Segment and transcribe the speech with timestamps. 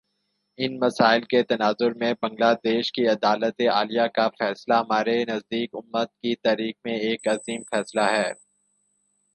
[0.59, 6.11] ان مسائل کے تناظر میں بنگلہ دیش کی عدالتِ عالیہ کا فیصلہ ہمارے نزدیک، امت
[6.13, 8.29] کی تاریخ میں ایک عظیم فیصلہ ہے